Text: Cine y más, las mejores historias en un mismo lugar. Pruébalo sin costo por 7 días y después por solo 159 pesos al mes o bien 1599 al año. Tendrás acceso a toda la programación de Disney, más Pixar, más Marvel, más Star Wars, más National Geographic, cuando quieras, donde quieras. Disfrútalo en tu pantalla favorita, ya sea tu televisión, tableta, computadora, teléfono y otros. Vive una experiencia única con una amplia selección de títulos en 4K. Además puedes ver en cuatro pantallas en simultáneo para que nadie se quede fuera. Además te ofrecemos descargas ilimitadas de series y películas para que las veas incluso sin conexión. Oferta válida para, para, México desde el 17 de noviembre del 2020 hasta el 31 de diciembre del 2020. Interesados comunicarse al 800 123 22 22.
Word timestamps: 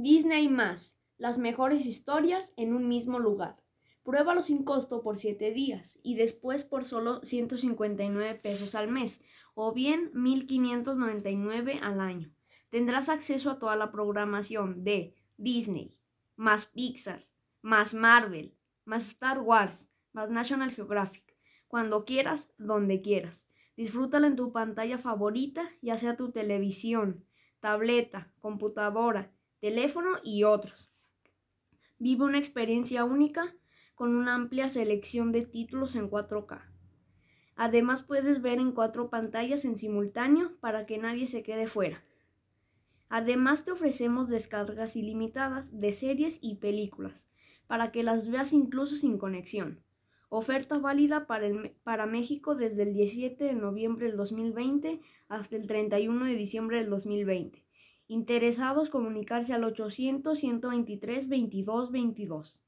Cine 0.00 0.40
y 0.42 0.48
más, 0.48 0.96
las 1.16 1.38
mejores 1.38 1.84
historias 1.84 2.52
en 2.56 2.72
un 2.72 2.86
mismo 2.86 3.18
lugar. 3.18 3.56
Pruébalo 4.04 4.42
sin 4.44 4.62
costo 4.62 5.02
por 5.02 5.18
7 5.18 5.50
días 5.50 5.98
y 6.04 6.14
después 6.14 6.62
por 6.62 6.84
solo 6.84 7.20
159 7.24 8.36
pesos 8.36 8.76
al 8.76 8.86
mes 8.86 9.20
o 9.54 9.72
bien 9.72 10.12
1599 10.14 11.80
al 11.82 12.00
año. 12.00 12.32
Tendrás 12.70 13.08
acceso 13.08 13.50
a 13.50 13.58
toda 13.58 13.74
la 13.74 13.90
programación 13.90 14.84
de 14.84 15.16
Disney, 15.36 15.98
más 16.36 16.66
Pixar, 16.66 17.26
más 17.60 17.92
Marvel, 17.92 18.54
más 18.84 19.08
Star 19.08 19.40
Wars, 19.40 19.88
más 20.12 20.30
National 20.30 20.70
Geographic, 20.70 21.36
cuando 21.66 22.04
quieras, 22.04 22.52
donde 22.56 23.02
quieras. 23.02 23.48
Disfrútalo 23.76 24.28
en 24.28 24.36
tu 24.36 24.52
pantalla 24.52 24.96
favorita, 24.96 25.68
ya 25.82 25.98
sea 25.98 26.16
tu 26.16 26.30
televisión, 26.30 27.24
tableta, 27.58 28.32
computadora, 28.40 29.32
teléfono 29.60 30.18
y 30.22 30.44
otros. 30.44 30.90
Vive 31.98 32.24
una 32.24 32.38
experiencia 32.38 33.04
única 33.04 33.54
con 33.94 34.14
una 34.14 34.34
amplia 34.34 34.68
selección 34.68 35.32
de 35.32 35.44
títulos 35.44 35.96
en 35.96 36.08
4K. 36.08 36.62
Además 37.56 38.02
puedes 38.02 38.40
ver 38.40 38.60
en 38.60 38.70
cuatro 38.70 39.10
pantallas 39.10 39.64
en 39.64 39.76
simultáneo 39.76 40.56
para 40.60 40.86
que 40.86 40.98
nadie 40.98 41.26
se 41.26 41.42
quede 41.42 41.66
fuera. 41.66 42.04
Además 43.08 43.64
te 43.64 43.72
ofrecemos 43.72 44.28
descargas 44.28 44.94
ilimitadas 44.94 45.80
de 45.80 45.92
series 45.92 46.38
y 46.40 46.56
películas 46.56 47.24
para 47.66 47.90
que 47.90 48.04
las 48.04 48.30
veas 48.30 48.52
incluso 48.52 48.96
sin 48.96 49.18
conexión. 49.18 49.82
Oferta 50.28 50.78
válida 50.78 51.26
para, 51.26 51.48
para, 51.82 52.06
México 52.06 52.54
desde 52.54 52.82
el 52.82 52.92
17 52.92 53.42
de 53.42 53.54
noviembre 53.54 54.06
del 54.06 54.16
2020 54.16 55.00
hasta 55.28 55.56
el 55.56 55.66
31 55.66 56.26
de 56.26 56.34
diciembre 56.34 56.78
del 56.78 56.90
2020. 56.90 57.67
Interesados 58.10 58.88
comunicarse 58.88 59.52
al 59.52 59.64
800 59.64 60.38
123 60.38 61.28
22 61.28 61.92
22. 61.92 62.58